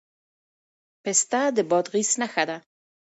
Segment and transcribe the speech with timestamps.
[1.03, 2.57] پسته د بادغیس نښه ده.